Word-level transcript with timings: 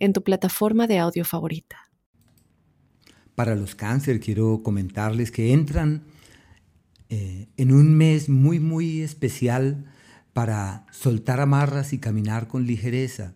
en 0.00 0.12
tu 0.12 0.24
plataforma 0.24 0.86
de 0.86 0.98
audio 0.98 1.24
favorita. 1.24 1.76
Para 3.36 3.54
los 3.54 3.74
cáncer 3.74 4.18
quiero 4.18 4.62
comentarles 4.62 5.30
que 5.30 5.52
entran 5.52 6.02
eh, 7.08 7.48
en 7.56 7.72
un 7.72 7.96
mes 7.96 8.28
muy 8.28 8.58
muy 8.58 9.02
especial 9.02 9.84
para 10.32 10.86
soltar 10.90 11.40
amarras 11.40 11.92
y 11.92 11.98
caminar 11.98 12.48
con 12.48 12.66
ligereza, 12.66 13.34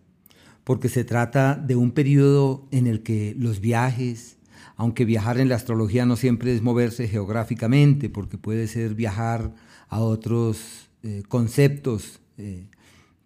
porque 0.63 0.89
se 0.89 1.03
trata 1.03 1.55
de 1.55 1.75
un 1.75 1.91
periodo 1.91 2.67
en 2.71 2.87
el 2.87 3.03
que 3.03 3.35
los 3.37 3.59
viajes, 3.59 4.37
aunque 4.75 5.05
viajar 5.05 5.39
en 5.39 5.49
la 5.49 5.55
astrología 5.55 6.05
no 6.05 6.15
siempre 6.15 6.53
es 6.53 6.61
moverse 6.61 7.07
geográficamente, 7.07 8.09
porque 8.09 8.37
puede 8.37 8.67
ser 8.67 8.95
viajar 8.95 9.53
a 9.89 9.99
otros 9.99 10.89
eh, 11.03 11.23
conceptos 11.27 12.21
eh, 12.37 12.67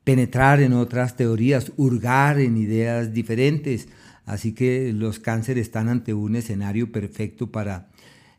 penetrar 0.09 0.59
en 0.59 0.73
otras 0.73 1.16
teorías, 1.16 1.72
hurgar 1.77 2.40
en 2.40 2.58
ideas 2.58 3.13
diferentes. 3.13 3.90
Así 4.26 4.54
que 4.54 4.91
los 4.91 5.20
cánceres 5.20 5.67
están 5.67 5.88
ante 5.88 6.16
un 6.16 6.36
escenario 6.36 6.91
perfecto 6.91 7.52
para 7.52 7.90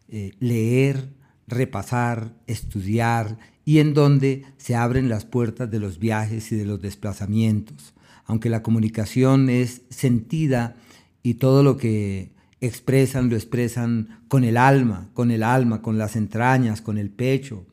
eh, 0.09 0.33
leer, 0.41 1.11
repasar, 1.47 2.33
estudiar 2.49 3.39
y 3.65 3.79
en 3.79 3.95
donde 3.95 4.47
se 4.57 4.75
abren 4.75 5.09
las 5.09 5.25
puertas 5.25 5.71
de 5.71 5.79
los 5.79 6.01
viajes 6.01 6.51
y 6.51 6.57
de 6.57 6.65
los 6.65 6.83
desplazamientos. 6.83 7.95
Aunque 8.25 8.51
la 8.51 8.65
comunicación 8.65 9.49
es 9.49 9.83
sentida 9.91 10.75
y 11.23 11.35
todo 11.35 11.63
lo 11.63 11.77
que 11.77 12.33
expresan 12.61 13.31
lo 13.31 13.37
expresan 13.37 14.23
con 14.27 14.43
el 14.43 14.57
alma, 14.57 15.09
con 15.15 15.31
el 15.31 15.45
alma, 15.45 15.83
con 15.83 15.99
las 15.99 16.17
entrañas, 16.17 16.81
con 16.81 16.99
el 16.99 17.11
pecho, 17.11 17.65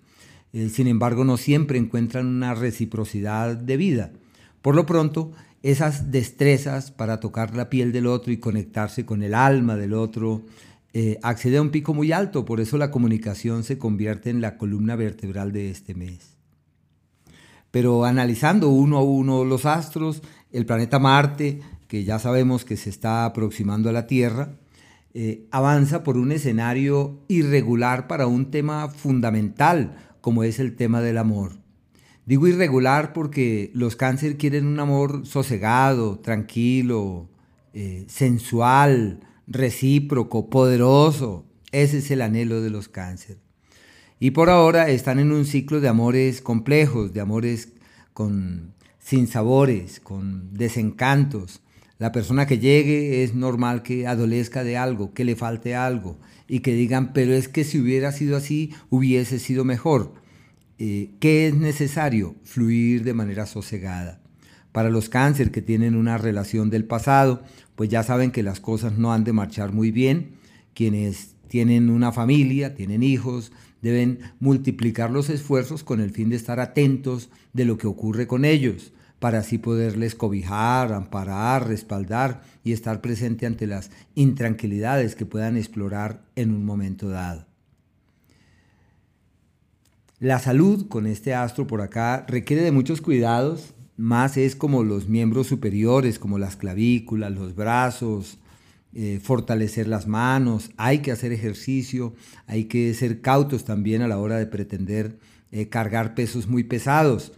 eh, 0.58 0.69
sin 0.69 0.88
embargo 0.88 1.23
no 1.23 1.38
siempre 1.38 1.77
encuentran 1.77 2.25
una 2.25 2.55
reciprocidad 2.55 3.55
de 3.55 3.77
vida. 3.77 4.11
Por 4.63 4.73
lo 4.73 4.88
pronto, 4.88 5.31
esas 5.61 6.11
destrezas 6.11 6.89
para 6.89 7.19
tocar 7.19 7.55
la 7.55 7.69
piel 7.69 7.91
del 7.91 8.08
otro 8.08 8.31
y 8.33 8.38
conectarse 8.38 9.05
con 9.05 9.22
el 9.22 9.35
alma 9.35 9.75
del 9.75 9.94
otro 9.94 10.45
eh, 10.94 11.19
accede 11.22 11.58
a 11.58 11.61
un 11.61 11.69
pico 11.69 11.94
muy 11.94 12.11
alto, 12.11 12.44
por 12.44 12.59
eso 12.59 12.80
la 12.80 12.89
comunicación 12.89 13.63
se 13.63 13.78
convierte 13.78 14.31
en 14.31 14.41
la 14.41 14.58
columna 14.58 14.95
vertebral 14.95 15.52
de 15.52 15.69
este 15.69 15.94
mes. 15.94 16.38
Pero 17.69 18.03
analizando 18.03 18.69
uno 18.69 18.97
a 18.97 19.03
uno 19.03 19.45
los 19.45 19.67
astros, 19.67 20.23
el 20.52 20.66
planeta 20.66 20.97
Marte, 20.97 21.61
que 21.88 22.03
ya 22.03 22.17
sabemos 22.17 22.66
que 22.66 22.78
se 22.78 22.89
está 22.89 23.25
aproximando 23.25 23.89
a 23.89 23.94
la 23.94 24.08
Tierra, 24.08 24.55
eh, 25.13 25.47
avanza 25.52 26.03
por 26.03 26.17
un 26.17 26.31
escenario 26.31 27.19
irregular 27.28 28.08
para 28.08 28.25
un 28.25 28.50
tema 28.50 28.89
fundamental, 28.89 29.95
como 30.28 30.44
es 30.44 30.59
el 30.59 30.75
tema 30.75 31.00
del 31.00 31.20
amor. 31.20 31.53
Digo 32.25 32.50
irregular 32.50 33.14
porque 33.14 33.72
los 33.73 33.95
cáncer 33.95 34.36
quieren 34.36 34.67
un 34.67 34.78
amor 34.78 35.25
sosegado, 35.25 36.19
tranquilo, 36.19 37.30
eh, 37.73 38.03
sensual, 38.09 39.22
recíproco, 39.47 40.50
poderoso. 40.50 41.45
Ese 41.72 42.00
es 42.00 42.11
el 42.11 42.22
anhelo 42.22 42.61
de 42.61 42.69
los 42.69 42.89
cáncer. 42.89 43.38
Y 44.19 44.31
por 44.31 44.50
ahora 44.50 44.89
están 44.89 45.19
en 45.19 45.31
un 45.31 45.45
ciclo 45.45 45.80
de 45.80 45.88
amores 45.88 46.41
complejos, 46.41 47.13
de 47.13 47.22
amores 47.22 47.72
con 48.13 48.74
sin 49.00 49.28
sabores, 49.28 50.01
con 50.01 50.53
desencantos. 50.53 51.62
La 52.00 52.12
persona 52.12 52.47
que 52.47 52.59
llegue 52.59 53.24
es 53.24 53.34
normal 53.34 53.81
que 53.81 54.07
adolezca 54.07 54.66
de 54.66 54.75
algo, 54.75 55.13
que 55.13 55.24
le 55.24 55.38
falte 55.38 55.74
algo 55.74 56.19
y 56.47 56.59
que 56.59 56.74
digan, 56.74 57.13
pero 57.13 57.34
es 57.34 57.47
que 57.47 57.63
si 57.63 57.80
hubiera 57.80 58.12
sido 58.12 58.35
así, 58.38 58.74
hubiese 58.90 59.40
sido 59.40 59.63
mejor. 59.63 60.26
Eh, 60.79 61.11
¿Qué 61.19 61.47
es 61.47 61.55
necesario? 61.55 62.35
Fluir 62.43 63.03
de 63.03 63.13
manera 63.13 63.45
sosegada. 63.45 64.21
Para 64.71 64.89
los 64.89 65.09
cáncer 65.09 65.49
que 65.49 65.63
tienen 65.63 65.95
una 65.95 66.19
relación 66.19 66.69
del 66.69 66.85
pasado, 66.85 67.41
pues 67.75 67.89
ya 67.89 68.03
saben 68.03 68.31
que 68.31 68.43
las 68.43 68.59
cosas 68.59 68.97
no 68.97 69.11
han 69.11 69.23
de 69.23 69.33
marchar 69.33 69.73
muy 69.73 69.89
bien. 69.91 70.35
Quienes 70.75 71.35
tienen 71.47 71.89
una 71.89 72.11
familia, 72.11 72.75
tienen 72.75 73.01
hijos, 73.01 73.51
deben 73.81 74.19
multiplicar 74.39 75.09
los 75.09 75.29
esfuerzos 75.29 75.83
con 75.83 75.99
el 75.99 76.11
fin 76.11 76.29
de 76.29 76.35
estar 76.35 76.59
atentos 76.59 77.29
de 77.53 77.65
lo 77.65 77.77
que 77.77 77.88
ocurre 77.88 78.27
con 78.27 78.45
ellos 78.45 78.94
para 79.19 79.39
así 79.39 79.57
poderles 79.57 80.13
cobijar, 80.13 80.94
amparar, 80.94 81.67
respaldar 81.67 82.44
y 82.63 82.71
estar 82.71 83.01
presente 83.01 83.47
ante 83.47 83.65
las 83.65 83.89
intranquilidades 84.13 85.15
que 85.15 85.25
puedan 85.25 85.57
explorar 85.57 86.21
en 86.35 86.53
un 86.53 86.65
momento 86.65 87.09
dado. 87.09 87.47
La 90.19 90.39
salud 90.39 90.88
con 90.88 91.05
este 91.05 91.35
astro 91.35 91.67
por 91.67 91.79
acá 91.79 92.25
requiere 92.28 92.63
de 92.63 92.72
muchos 92.72 93.01
cuidados, 93.01 93.75
más 93.97 94.35
es 94.35 94.55
como 94.55 94.83
los 94.83 95.07
miembros 95.07 95.45
superiores, 95.45 96.17
como 96.17 96.39
las 96.39 96.55
clavículas, 96.55 97.31
los 97.31 97.53
brazos, 97.53 98.39
eh, 98.95 99.19
fortalecer 99.22 99.88
las 99.88 100.07
manos, 100.07 100.72
hay 100.75 101.03
que 101.03 101.11
hacer 101.11 101.33
ejercicio, 101.33 102.16
hay 102.47 102.63
que 102.63 102.95
ser 102.95 103.22
cautos 103.22 103.63
también 103.63 104.01
a 104.01 104.07
la 104.07 104.17
hora 104.17 104.39
de 104.39 104.47
pretender 104.47 105.19
eh, 105.51 105.69
cargar 105.69 106.16
pesos 106.16 106.47
muy 106.47 106.63
pesados. 106.63 107.33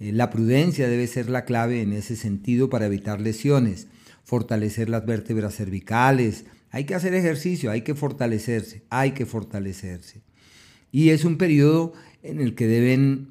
Eh, 0.00 0.10
la 0.10 0.30
prudencia 0.30 0.88
debe 0.88 1.06
ser 1.06 1.30
la 1.30 1.44
clave 1.44 1.82
en 1.82 1.92
ese 1.92 2.16
sentido 2.16 2.68
para 2.68 2.86
evitar 2.86 3.20
lesiones, 3.20 3.86
fortalecer 4.24 4.88
las 4.88 5.06
vértebras 5.06 5.54
cervicales, 5.54 6.46
hay 6.72 6.82
que 6.82 6.96
hacer 6.96 7.14
ejercicio, 7.14 7.70
hay 7.70 7.82
que 7.82 7.94
fortalecerse, 7.94 8.82
hay 8.90 9.12
que 9.12 9.24
fortalecerse. 9.24 10.24
Y 10.94 11.10
es 11.10 11.24
un 11.24 11.36
periodo 11.38 11.92
en 12.22 12.40
el 12.40 12.54
que 12.54 12.68
deben 12.68 13.30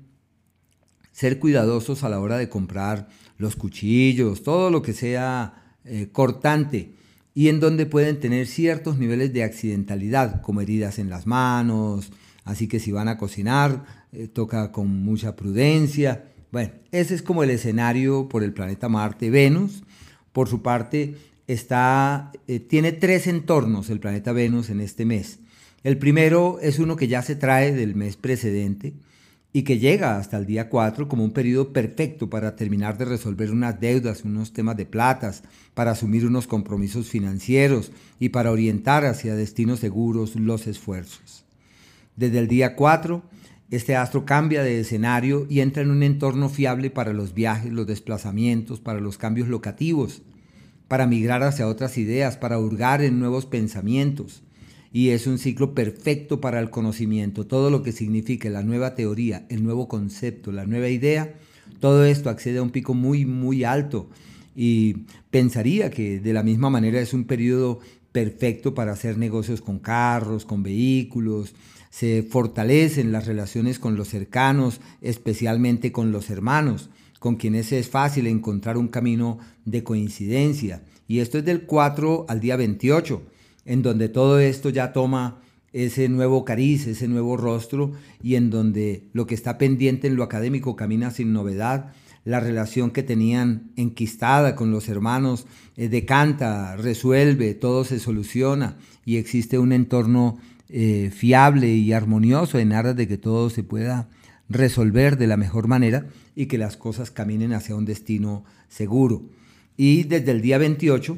ser 1.13 1.39
cuidadosos 1.39 2.03
a 2.03 2.09
la 2.09 2.19
hora 2.19 2.37
de 2.37 2.49
comprar 2.49 3.07
los 3.37 3.55
cuchillos, 3.55 4.43
todo 4.43 4.69
lo 4.69 4.81
que 4.81 4.91
sea 4.91 5.77
eh, 5.85 6.09
cortante 6.11 6.91
y 7.33 7.47
en 7.47 7.59
donde 7.59 7.85
pueden 7.85 8.19
tener 8.19 8.47
ciertos 8.47 8.97
niveles 8.97 9.31
de 9.31 9.43
accidentalidad, 9.43 10.41
como 10.41 10.61
heridas 10.61 10.99
en 10.99 11.09
las 11.09 11.25
manos, 11.25 12.11
así 12.43 12.67
que 12.67 12.79
si 12.79 12.91
van 12.91 13.07
a 13.07 13.17
cocinar, 13.17 13.85
eh, 14.11 14.27
toca 14.27 14.71
con 14.71 14.89
mucha 14.89 15.35
prudencia 15.35 16.25
bueno, 16.53 16.69
ese 16.91 17.15
es 17.15 17.23
como 17.23 17.41
el 17.41 17.49
escenario 17.49 18.29
por 18.29 18.43
el 18.43 18.53
planeta 18.53 18.87
Marte. 18.87 19.31
Venus, 19.31 19.83
por 20.33 20.47
su 20.47 20.61
parte, 20.61 21.17
está, 21.47 22.31
eh, 22.47 22.59
tiene 22.59 22.91
tres 22.91 23.25
entornos 23.25 23.89
el 23.89 23.99
planeta 23.99 24.33
Venus 24.33 24.69
en 24.69 24.79
este 24.79 25.03
mes. 25.03 25.39
El 25.83 25.97
primero 25.97 26.59
es 26.61 26.79
uno 26.79 26.95
que 26.95 27.07
ya 27.07 27.21
se 27.21 27.35
trae 27.35 27.73
del 27.73 27.95
mes 27.95 28.15
precedente 28.15 28.93
y 29.51 29.63
que 29.63 29.79
llega 29.79 30.17
hasta 30.17 30.37
el 30.37 30.45
día 30.45 30.69
4 30.69 31.07
como 31.07 31.23
un 31.23 31.31
periodo 31.31 31.73
perfecto 31.73 32.29
para 32.29 32.55
terminar 32.55 32.97
de 32.97 33.05
resolver 33.05 33.51
unas 33.51 33.79
deudas, 33.79 34.23
unos 34.23 34.53
temas 34.53 34.77
de 34.77 34.85
platas, 34.85 35.43
para 35.73 35.91
asumir 35.91 36.25
unos 36.25 36.47
compromisos 36.47 37.09
financieros 37.09 37.91
y 38.19 38.29
para 38.29 38.51
orientar 38.51 39.05
hacia 39.05 39.35
destinos 39.35 39.79
seguros 39.79 40.35
los 40.35 40.67
esfuerzos. 40.67 41.43
Desde 42.15 42.39
el 42.39 42.47
día 42.47 42.75
4 42.75 43.21
este 43.73 43.95
astro 43.95 44.23
cambia 44.23 44.61
de 44.61 44.79
escenario 44.79 45.47
y 45.49 45.61
entra 45.61 45.81
en 45.81 45.89
un 45.89 46.03
entorno 46.03 46.47
fiable 46.47 46.91
para 46.91 47.11
los 47.11 47.33
viajes, 47.33 47.73
los 47.73 47.87
desplazamientos, 47.87 48.79
para 48.79 48.99
los 48.99 49.17
cambios 49.17 49.47
locativos, 49.47 50.21
para 50.87 51.07
migrar 51.07 51.41
hacia 51.41 51.67
otras 51.67 51.97
ideas, 51.97 52.37
para 52.37 52.59
hurgar 52.59 53.01
en 53.01 53.17
nuevos 53.17 53.47
pensamientos. 53.47 54.43
Y 54.93 55.09
es 55.09 55.27
un 55.27 55.39
ciclo 55.39 55.73
perfecto 55.73 56.39
para 56.39 56.61
el 56.61 56.69
conocimiento. 56.69 57.45
Todo 57.45 57.69
lo 57.69 57.83
que 57.83 57.91
signifique 57.91 58.49
la 58.49 58.63
nueva 58.63 58.95
teoría, 58.95 59.45
el 59.49 59.63
nuevo 59.63 59.89
concepto, 59.89 60.53
la 60.53 60.65
nueva 60.65 60.87
idea, 60.87 61.33
todo 61.81 62.05
esto 62.05 62.29
accede 62.29 62.59
a 62.59 62.63
un 62.63 62.69
pico 62.69 62.93
muy, 62.93 63.25
muy 63.25 63.65
alto. 63.65 64.09
Y 64.55 65.05
pensaría 65.31 65.89
que 65.89 66.19
de 66.19 66.31
la 66.31 66.43
misma 66.43 66.69
manera 66.69 67.01
es 67.01 67.13
un 67.13 67.25
periodo 67.25 67.79
perfecto 68.13 68.73
para 68.73 68.93
hacer 68.93 69.17
negocios 69.17 69.59
con 69.59 69.79
carros, 69.79 70.45
con 70.45 70.63
vehículos, 70.63 71.55
se 71.93 72.23
fortalecen 72.23 73.11
las 73.11 73.27
relaciones 73.27 73.77
con 73.77 73.95
los 73.95 74.07
cercanos, 74.07 74.81
especialmente 75.01 75.91
con 75.91 76.11
los 76.11 76.31
hermanos, 76.31 76.89
con 77.19 77.35
quienes 77.35 77.71
es 77.71 77.87
fácil 77.87 78.25
encontrar 78.25 78.77
un 78.77 78.87
camino 78.87 79.37
de 79.65 79.83
coincidencia. 79.83 80.81
Y 81.07 81.19
esto 81.19 81.37
es 81.37 81.45
del 81.45 81.67
4 81.67 82.25
al 82.27 82.39
día 82.39 82.55
28, 82.55 83.21
en 83.65 83.81
donde 83.81 84.09
todo 84.09 84.39
esto 84.39 84.69
ya 84.69 84.93
toma 84.93 85.41
ese 85.71 86.07
nuevo 86.07 86.45
cariz, 86.45 86.85
ese 86.87 87.07
nuevo 87.07 87.35
rostro, 87.35 87.93
y 88.21 88.35
en 88.35 88.49
donde 88.49 89.09
lo 89.13 89.25
que 89.25 89.35
está 89.35 89.57
pendiente 89.57 90.07
en 90.07 90.15
lo 90.15 90.23
académico 90.23 90.75
camina 90.75 91.11
sin 91.11 91.33
novedad, 91.33 91.93
la 92.25 92.39
relación 92.39 92.91
que 92.91 93.03
tenían 93.03 93.71
enquistada 93.75 94.55
con 94.55 94.71
los 94.71 94.87
hermanos 94.87 95.45
eh, 95.75 95.89
decanta, 95.89 96.77
resuelve, 96.77 97.53
todo 97.53 97.83
se 97.83 97.99
soluciona 97.99 98.77
y 99.05 99.17
existe 99.17 99.59
un 99.59 99.73
entorno 99.73 100.37
eh, 100.69 101.11
fiable 101.13 101.73
y 101.73 101.91
armonioso 101.91 102.59
en 102.59 102.71
aras 102.71 102.95
de 102.95 103.07
que 103.07 103.17
todo 103.17 103.49
se 103.49 103.63
pueda 103.63 104.09
resolver 104.47 105.17
de 105.17 105.27
la 105.27 105.37
mejor 105.37 105.67
manera 105.67 106.05
y 106.35 106.45
que 106.45 106.57
las 106.57 106.77
cosas 106.77 107.11
caminen 107.11 107.53
hacia 107.53 107.75
un 107.75 107.85
destino 107.85 108.45
seguro. 108.69 109.23
Y 109.75 110.03
desde 110.03 110.31
el 110.31 110.41
día 110.41 110.57
28, 110.57 111.17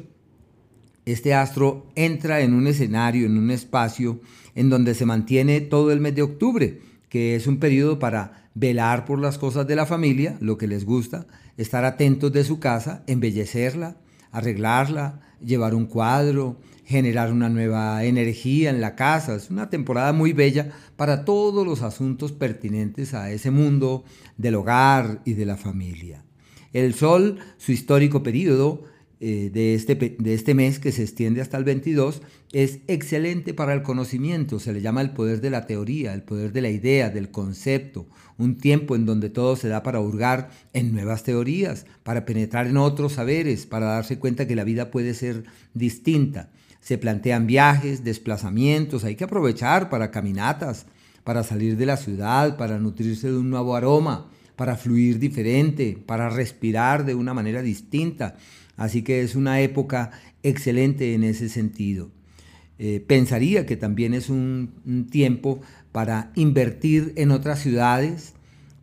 este 1.06 1.34
astro 1.34 1.86
entra 1.94 2.40
en 2.40 2.52
un 2.52 2.66
escenario, 2.66 3.26
en 3.26 3.38
un 3.38 3.52
espacio 3.52 4.20
en 4.56 4.68
donde 4.68 4.94
se 4.94 5.06
mantiene 5.06 5.60
todo 5.60 5.92
el 5.92 6.00
mes 6.00 6.16
de 6.16 6.22
octubre, 6.22 6.80
que 7.08 7.36
es 7.36 7.46
un 7.46 7.58
periodo 7.58 8.00
para 8.00 8.50
velar 8.54 9.04
por 9.04 9.20
las 9.20 9.38
cosas 9.38 9.68
de 9.68 9.76
la 9.76 9.86
familia, 9.86 10.36
lo 10.40 10.58
que 10.58 10.66
les 10.66 10.84
gusta, 10.84 11.26
estar 11.56 11.84
atentos 11.84 12.32
de 12.32 12.42
su 12.42 12.58
casa, 12.58 13.04
embellecerla, 13.06 13.96
arreglarla, 14.32 15.20
llevar 15.40 15.76
un 15.76 15.86
cuadro, 15.86 16.58
generar 16.84 17.32
una 17.32 17.48
nueva 17.48 18.04
energía 18.04 18.70
en 18.70 18.80
la 18.80 18.96
casa. 18.96 19.36
Es 19.36 19.48
una 19.50 19.70
temporada 19.70 20.12
muy 20.12 20.32
bella 20.32 20.72
para 20.96 21.24
todos 21.24 21.64
los 21.64 21.82
asuntos 21.82 22.32
pertinentes 22.32 23.14
a 23.14 23.30
ese 23.30 23.52
mundo 23.52 24.04
del 24.36 24.56
hogar 24.56 25.20
y 25.24 25.34
de 25.34 25.46
la 25.46 25.56
familia. 25.56 26.24
El 26.72 26.94
Sol, 26.94 27.38
su 27.58 27.70
histórico 27.70 28.22
periodo 28.24 28.84
eh, 29.20 29.50
de, 29.52 29.74
este, 29.74 29.94
de 29.94 30.34
este 30.34 30.54
mes 30.54 30.78
que 30.78 30.92
se 30.92 31.02
extiende 31.02 31.40
hasta 31.40 31.56
el 31.56 31.64
22, 31.64 32.22
es 32.52 32.80
excelente 32.86 33.54
para 33.54 33.72
el 33.74 33.82
conocimiento. 33.82 34.58
Se 34.58 34.72
le 34.72 34.80
llama 34.80 35.00
el 35.00 35.10
poder 35.10 35.40
de 35.40 35.50
la 35.50 35.66
teoría, 35.66 36.14
el 36.14 36.22
poder 36.22 36.52
de 36.52 36.60
la 36.60 36.70
idea, 36.70 37.10
del 37.10 37.30
concepto. 37.30 38.06
Un 38.38 38.56
tiempo 38.56 38.96
en 38.96 39.06
donde 39.06 39.30
todo 39.30 39.56
se 39.56 39.68
da 39.68 39.82
para 39.82 40.00
hurgar 40.00 40.50
en 40.72 40.92
nuevas 40.92 41.22
teorías, 41.22 41.86
para 42.02 42.24
penetrar 42.24 42.66
en 42.66 42.76
otros 42.76 43.14
saberes, 43.14 43.66
para 43.66 43.86
darse 43.86 44.18
cuenta 44.18 44.46
que 44.46 44.56
la 44.56 44.64
vida 44.64 44.90
puede 44.90 45.14
ser 45.14 45.44
distinta 45.74 46.50
se 46.86 46.98
plantean 46.98 47.48
viajes, 47.48 48.04
desplazamientos, 48.04 49.02
hay 49.02 49.16
que 49.16 49.24
aprovechar 49.24 49.90
para 49.90 50.12
caminatas, 50.12 50.86
para 51.24 51.42
salir 51.42 51.76
de 51.76 51.84
la 51.84 51.96
ciudad, 51.96 52.56
para 52.56 52.78
nutrirse 52.78 53.26
de 53.26 53.36
un 53.36 53.50
nuevo 53.50 53.74
aroma, 53.74 54.30
para 54.54 54.76
fluir 54.76 55.18
diferente, 55.18 55.98
para 56.06 56.30
respirar 56.30 57.04
de 57.04 57.16
una 57.16 57.34
manera 57.34 57.60
distinta. 57.60 58.36
Así 58.76 59.02
que 59.02 59.22
es 59.22 59.34
una 59.36 59.60
época 59.60 60.10
excelente 60.42 61.14
en 61.14 61.24
ese 61.24 61.48
sentido. 61.48 62.10
Eh, 62.78 63.02
pensaría 63.06 63.64
que 63.64 63.76
también 63.76 64.12
es 64.12 64.28
un 64.28 65.08
tiempo 65.10 65.60
para 65.92 66.30
invertir 66.34 67.12
en 67.16 67.30
otras 67.30 67.60
ciudades, 67.60 68.34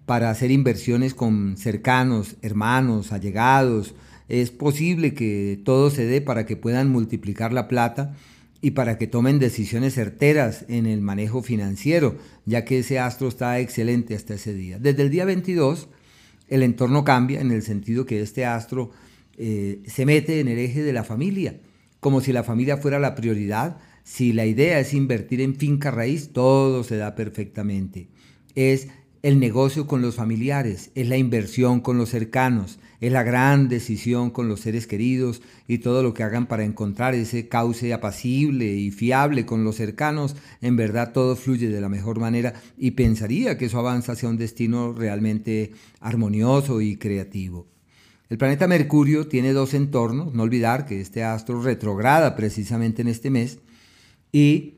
para 0.06 0.30
hacer 0.30 0.52
inversiones 0.52 1.14
con 1.14 1.58
cercanos, 1.58 2.36
hermanos, 2.42 3.12
allegados, 3.12 3.96
es 4.30 4.52
posible 4.52 5.14
que 5.14 5.62
todo 5.64 5.90
se 5.90 6.06
dé 6.06 6.22
para 6.22 6.46
que 6.46 6.56
puedan 6.56 6.90
multiplicar 6.90 7.54
la 7.54 7.68
plata 7.68 8.16
y 8.62 8.72
para 8.72 8.98
que 8.98 9.08
tomen 9.08 9.40
decisiones 9.40 9.94
certeras 9.94 10.66
en 10.70 10.86
el 10.86 11.02
manejo 11.02 11.44
financiero, 11.44 12.18
ya 12.46 12.64
que 12.64 12.80
ese 12.80 12.98
astro 13.00 13.28
está 13.28 13.60
excelente 13.60 14.16
hasta 14.16 14.36
ese 14.36 14.54
día. 14.54 14.80
Desde 14.80 15.04
el 15.04 15.10
día 15.10 15.26
22, 15.26 15.90
el 16.48 16.64
entorno 16.64 17.04
cambia 17.04 17.42
en 17.42 17.52
el 17.52 17.62
sentido 17.62 18.06
que 18.06 18.22
este 18.22 18.46
astro 18.46 18.92
eh, 19.38 19.82
se 19.86 20.06
mete 20.06 20.40
en 20.40 20.48
el 20.48 20.60
eje 20.60 20.84
de 20.84 20.94
la 20.94 21.04
familia, 21.04 21.60
como 22.00 22.22
si 22.22 22.34
la 22.34 22.44
familia 22.44 22.78
fuera 22.78 23.00
la 23.00 23.16
prioridad. 23.16 23.78
Si 24.04 24.34
la 24.34 24.46
idea 24.46 24.80
es 24.80 24.94
invertir 24.94 25.42
en 25.42 25.56
finca 25.56 25.92
raíz, 25.92 26.32
todo 26.34 26.84
se 26.84 26.98
da 26.98 27.16
perfectamente. 27.16 28.10
Es 28.56 28.90
el 29.24 29.40
negocio 29.40 29.88
con 29.88 30.02
los 30.02 30.16
familiares, 30.16 30.92
es 30.96 31.08
la 31.08 31.16
inversión 31.16 31.80
con 31.80 31.98
los 31.98 32.10
cercanos, 32.10 32.78
es 33.00 33.10
la 33.10 33.24
gran 33.24 33.70
decisión 33.70 34.32
con 34.32 34.50
los 34.50 34.60
seres 34.60 34.86
queridos 34.86 35.42
y 35.66 35.78
todo 35.78 36.04
lo 36.04 36.14
que 36.14 36.24
hagan 36.24 36.46
para 36.46 36.66
encontrar 36.66 37.16
ese 37.16 37.48
cauce 37.48 37.94
apacible 37.94 38.66
y 38.66 38.92
fiable 38.92 39.46
con 39.46 39.64
los 39.64 39.78
cercanos, 39.78 40.36
en 40.62 40.76
verdad 40.76 41.14
todo 41.14 41.38
fluye 41.38 41.70
de 41.70 41.80
la 41.80 41.88
mejor 41.88 42.20
manera 42.20 42.54
y 42.78 42.92
pensaría 42.92 43.58
que 43.58 43.66
eso 43.66 43.80
avanza 43.80 44.12
hacia 44.12 44.28
un 44.28 44.38
destino 44.38 44.92
realmente 44.92 45.72
armonioso 46.02 46.82
y 46.82 46.98
creativo. 46.98 47.73
El 48.34 48.40
planeta 48.40 48.68
Mercurio 48.68 49.28
tiene 49.28 49.54
dos 49.54 49.76
entornos, 49.76 50.34
no 50.34 50.42
olvidar 50.42 50.88
que 50.88 51.00
este 51.00 51.24
astro 51.24 51.62
retrograda 51.62 52.36
precisamente 52.36 53.04
en 53.04 53.08
este 53.08 53.30
mes 53.30 53.60
y 54.32 54.74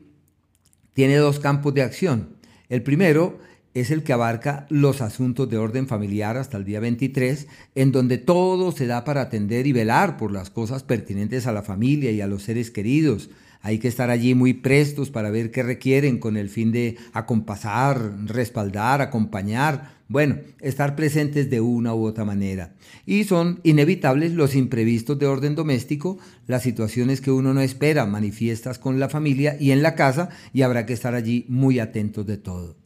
tiene 0.92 1.16
dos 1.16 1.40
campos 1.40 1.72
de 1.72 1.80
acción. 1.80 2.36
El 2.68 2.82
primero 2.82 3.38
es 3.72 3.90
el 3.90 4.02
que 4.02 4.12
abarca 4.12 4.66
los 4.68 5.00
asuntos 5.00 5.48
de 5.48 5.56
orden 5.56 5.86
familiar 5.86 6.36
hasta 6.36 6.58
el 6.58 6.66
día 6.66 6.80
23, 6.80 7.46
en 7.74 7.92
donde 7.92 8.18
todo 8.18 8.72
se 8.72 8.86
da 8.86 9.04
para 9.04 9.22
atender 9.22 9.66
y 9.66 9.72
velar 9.72 10.18
por 10.18 10.32
las 10.32 10.50
cosas 10.50 10.82
pertinentes 10.82 11.46
a 11.46 11.52
la 11.52 11.62
familia 11.62 12.10
y 12.10 12.20
a 12.20 12.26
los 12.26 12.42
seres 12.42 12.70
queridos. 12.70 13.30
Hay 13.62 13.78
que 13.78 13.88
estar 13.88 14.10
allí 14.10 14.34
muy 14.34 14.54
prestos 14.54 15.10
para 15.10 15.30
ver 15.30 15.50
qué 15.50 15.62
requieren 15.62 16.18
con 16.18 16.36
el 16.36 16.48
fin 16.48 16.72
de 16.72 16.96
acompasar, 17.12 18.12
respaldar, 18.26 19.00
acompañar, 19.00 19.96
bueno, 20.08 20.38
estar 20.60 20.94
presentes 20.94 21.50
de 21.50 21.60
una 21.60 21.94
u 21.94 22.04
otra 22.04 22.24
manera. 22.24 22.74
Y 23.06 23.24
son 23.24 23.60
inevitables 23.64 24.32
los 24.32 24.54
imprevistos 24.54 25.18
de 25.18 25.26
orden 25.26 25.54
doméstico, 25.54 26.18
las 26.46 26.62
situaciones 26.62 27.20
que 27.20 27.32
uno 27.32 27.54
no 27.54 27.60
espera 27.60 28.06
manifiestas 28.06 28.78
con 28.78 29.00
la 29.00 29.08
familia 29.08 29.56
y 29.58 29.72
en 29.72 29.82
la 29.82 29.94
casa, 29.94 30.28
y 30.52 30.62
habrá 30.62 30.86
que 30.86 30.92
estar 30.92 31.14
allí 31.14 31.44
muy 31.48 31.80
atentos 31.80 32.26
de 32.26 32.36
todo 32.36 32.76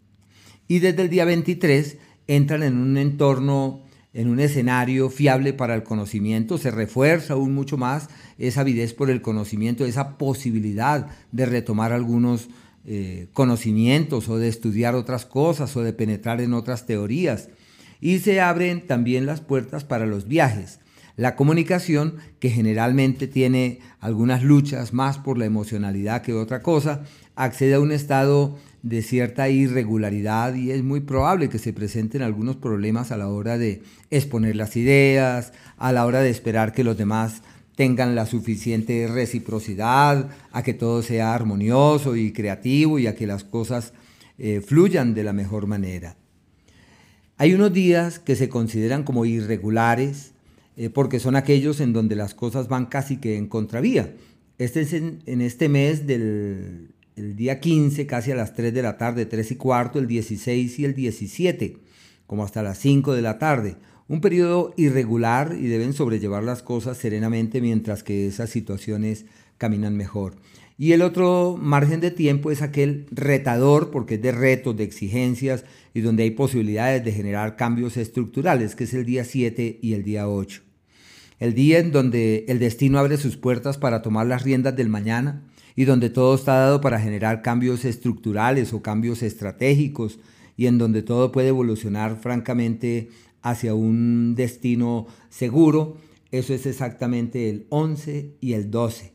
y 0.70 0.78
desde 0.78 1.02
el 1.02 1.10
día 1.10 1.24
23 1.24 1.96
entran 2.28 2.62
en 2.62 2.76
un 2.76 2.96
entorno, 2.96 3.82
en 4.12 4.28
un 4.28 4.40
escenario 4.40 5.08
fiable 5.08 5.52
para 5.52 5.74
el 5.74 5.82
conocimiento, 5.82 6.58
se 6.58 6.70
refuerza 6.70 7.34
aún 7.34 7.54
mucho 7.54 7.76
más 7.76 8.08
esa 8.38 8.62
avidez 8.62 8.92
por 8.92 9.10
el 9.10 9.22
conocimiento, 9.22 9.84
esa 9.84 10.18
posibilidad 10.18 11.08
de 11.30 11.46
retomar 11.46 11.92
algunos 11.92 12.48
eh, 12.86 13.28
conocimientos 13.32 14.28
o 14.28 14.38
de 14.38 14.48
estudiar 14.48 14.94
otras 14.94 15.26
cosas 15.26 15.76
o 15.76 15.82
de 15.82 15.92
penetrar 15.92 16.40
en 16.40 16.54
otras 16.54 16.86
teorías. 16.86 17.48
Y 18.00 18.18
se 18.18 18.40
abren 18.40 18.86
también 18.86 19.26
las 19.26 19.40
puertas 19.40 19.84
para 19.84 20.06
los 20.06 20.26
viajes. 20.26 20.80
La 21.16 21.36
comunicación, 21.36 22.16
que 22.38 22.48
generalmente 22.48 23.28
tiene 23.28 23.80
algunas 24.00 24.42
luchas 24.42 24.94
más 24.94 25.18
por 25.18 25.36
la 25.36 25.44
emocionalidad 25.44 26.22
que 26.22 26.32
otra 26.32 26.62
cosa, 26.62 27.02
accede 27.40 27.74
a 27.74 27.80
un 27.80 27.90
estado 27.90 28.58
de 28.82 29.02
cierta 29.02 29.48
irregularidad 29.48 30.54
y 30.54 30.70
es 30.70 30.82
muy 30.82 31.00
probable 31.00 31.48
que 31.48 31.58
se 31.58 31.72
presenten 31.72 32.22
algunos 32.22 32.56
problemas 32.56 33.12
a 33.12 33.16
la 33.16 33.28
hora 33.28 33.56
de 33.56 33.82
exponer 34.10 34.56
las 34.56 34.76
ideas, 34.76 35.52
a 35.78 35.92
la 35.92 36.04
hora 36.04 36.20
de 36.20 36.30
esperar 36.30 36.72
que 36.72 36.84
los 36.84 36.98
demás 36.98 37.42
tengan 37.76 38.14
la 38.14 38.26
suficiente 38.26 39.08
reciprocidad, 39.08 40.28
a 40.52 40.62
que 40.62 40.74
todo 40.74 41.02
sea 41.02 41.34
armonioso 41.34 42.14
y 42.14 42.32
creativo 42.32 42.98
y 42.98 43.06
a 43.06 43.14
que 43.14 43.26
las 43.26 43.42
cosas 43.42 43.94
eh, 44.38 44.60
fluyan 44.60 45.14
de 45.14 45.24
la 45.24 45.32
mejor 45.32 45.66
manera. 45.66 46.16
Hay 47.38 47.54
unos 47.54 47.72
días 47.72 48.18
que 48.18 48.36
se 48.36 48.50
consideran 48.50 49.02
como 49.02 49.24
irregulares 49.24 50.32
eh, 50.76 50.90
porque 50.90 51.20
son 51.20 51.36
aquellos 51.36 51.80
en 51.80 51.94
donde 51.94 52.16
las 52.16 52.34
cosas 52.34 52.68
van 52.68 52.84
casi 52.84 53.16
que 53.16 53.38
en 53.38 53.46
contravía. 53.46 54.14
Este 54.58 54.82
es 54.82 54.92
en 54.92 55.40
este 55.40 55.70
mes 55.70 56.06
del 56.06 56.90
el 57.20 57.36
día 57.36 57.60
15 57.60 58.06
casi 58.06 58.32
a 58.32 58.34
las 58.34 58.54
3 58.54 58.72
de 58.72 58.82
la 58.82 58.96
tarde, 58.96 59.26
3 59.26 59.52
y 59.52 59.56
cuarto, 59.56 59.98
el 59.98 60.06
16 60.06 60.78
y 60.78 60.84
el 60.84 60.94
17, 60.94 61.76
como 62.26 62.44
hasta 62.44 62.62
las 62.62 62.78
5 62.78 63.14
de 63.14 63.22
la 63.22 63.38
tarde. 63.38 63.76
Un 64.08 64.20
periodo 64.20 64.72
irregular 64.76 65.54
y 65.58 65.66
deben 65.66 65.92
sobrellevar 65.92 66.42
las 66.42 66.62
cosas 66.62 66.96
serenamente 66.96 67.60
mientras 67.60 68.02
que 68.02 68.26
esas 68.26 68.50
situaciones 68.50 69.26
caminan 69.58 69.96
mejor. 69.96 70.36
Y 70.78 70.92
el 70.92 71.02
otro 71.02 71.58
margen 71.60 72.00
de 72.00 72.10
tiempo 72.10 72.50
es 72.50 72.62
aquel 72.62 73.06
retador, 73.10 73.90
porque 73.90 74.14
es 74.14 74.22
de 74.22 74.32
retos, 74.32 74.76
de 74.76 74.84
exigencias 74.84 75.64
y 75.92 76.00
donde 76.00 76.22
hay 76.22 76.30
posibilidades 76.30 77.04
de 77.04 77.12
generar 77.12 77.56
cambios 77.56 77.98
estructurales, 77.98 78.74
que 78.74 78.84
es 78.84 78.94
el 78.94 79.04
día 79.04 79.24
7 79.24 79.78
y 79.82 79.92
el 79.92 80.04
día 80.04 80.26
8. 80.26 80.62
El 81.38 81.54
día 81.54 81.78
en 81.78 81.92
donde 81.92 82.46
el 82.48 82.58
destino 82.58 82.98
abre 82.98 83.18
sus 83.18 83.36
puertas 83.36 83.76
para 83.76 84.00
tomar 84.00 84.26
las 84.26 84.42
riendas 84.42 84.74
del 84.74 84.88
mañana, 84.88 85.42
y 85.76 85.84
donde 85.84 86.10
todo 86.10 86.34
está 86.34 86.54
dado 86.54 86.80
para 86.80 87.00
generar 87.00 87.42
cambios 87.42 87.84
estructurales 87.84 88.72
o 88.72 88.82
cambios 88.82 89.22
estratégicos 89.22 90.18
y 90.56 90.66
en 90.66 90.78
donde 90.78 91.02
todo 91.02 91.32
puede 91.32 91.48
evolucionar 91.48 92.16
francamente 92.20 93.08
hacia 93.42 93.74
un 93.74 94.34
destino 94.34 95.06
seguro, 95.30 95.96
eso 96.30 96.54
es 96.54 96.66
exactamente 96.66 97.48
el 97.48 97.66
11 97.70 98.36
y 98.40 98.52
el 98.52 98.70
12. 98.70 99.12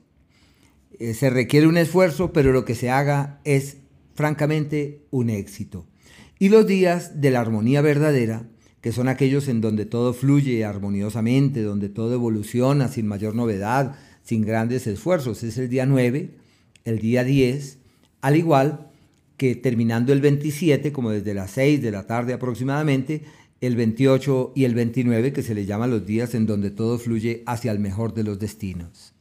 Eh, 1.00 1.14
se 1.14 1.30
requiere 1.30 1.68
un 1.68 1.78
esfuerzo, 1.78 2.34
pero 2.34 2.52
lo 2.52 2.66
que 2.66 2.76
se 2.76 2.90
haga 2.90 3.40
es 3.44 3.78
francamente 4.16 5.06
un 5.12 5.30
éxito. 5.30 5.86
Y 6.40 6.50
los 6.50 6.68
días 6.68 7.22
de 7.22 7.32
la 7.32 7.42
armonía 7.42 7.82
verdadera, 7.82 8.48
que 8.82 8.92
son 8.92 9.08
aquellos 9.08 9.48
en 9.48 9.62
donde 9.62 9.86
todo 9.86 10.14
fluye 10.14 10.64
armoniosamente, 10.66 11.62
donde 11.62 11.90
todo 11.90 12.14
evoluciona 12.14 12.88
sin 12.88 13.08
mayor 13.08 13.36
novedad, 13.36 13.96
sin 14.24 14.42
grandes 14.42 14.88
esfuerzos, 14.88 15.44
es 15.44 15.58
el 15.58 15.70
día 15.70 15.86
9, 15.86 16.32
el 16.86 17.00
día 17.00 17.24
10, 17.24 17.80
al 18.22 18.38
igual 18.38 18.92
que 19.38 19.56
terminando 19.56 20.14
el 20.14 20.22
27, 20.22 20.94
como 20.94 21.12
desde 21.12 21.34
las 21.34 21.52
6 21.52 21.82
de 21.82 21.92
la 21.92 22.08
tarde 22.08 22.34
aproximadamente, 22.34 23.24
el 23.60 23.76
28 23.76 24.54
y 24.56 24.64
el 24.64 24.76
29, 24.76 25.34
que 25.34 25.44
se 25.44 25.56
le 25.56 25.66
llama 25.66 25.88
los 25.88 26.06
días 26.06 26.36
en 26.36 26.46
donde 26.46 26.72
todo 26.72 26.98
fluye 26.98 27.44
hacia 27.46 27.72
el 27.72 27.80
mejor 27.80 28.14
de 28.14 28.24
los 28.24 28.40
destinos. 28.40 29.14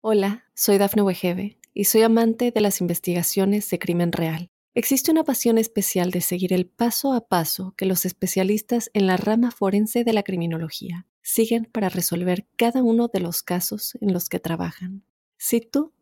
Hola, 0.00 0.44
soy 0.54 0.78
Dafne 0.78 1.02
Wegebe 1.02 1.58
y 1.74 1.84
soy 1.84 2.02
amante 2.02 2.50
de 2.50 2.60
las 2.60 2.80
investigaciones 2.80 3.68
de 3.70 3.78
crimen 3.78 4.12
real. 4.12 4.50
Existe 4.74 5.10
una 5.10 5.24
pasión 5.24 5.58
especial 5.58 6.10
de 6.10 6.22
seguir 6.22 6.52
el 6.52 6.66
paso 6.66 7.12
a 7.12 7.28
paso 7.28 7.74
que 7.76 7.84
los 7.84 8.06
especialistas 8.06 8.90
en 8.94 9.06
la 9.06 9.18
rama 9.18 9.50
forense 9.50 10.02
de 10.02 10.12
la 10.14 10.22
criminología 10.22 11.06
siguen 11.20 11.68
para 11.70 11.88
resolver 11.88 12.46
cada 12.56 12.82
uno 12.82 13.08
de 13.08 13.20
los 13.20 13.42
casos 13.42 13.98
en 14.00 14.12
los 14.12 14.28
que 14.28 14.40
trabajan. 14.40 15.04
Si 15.36 15.60
tú, 15.60 15.92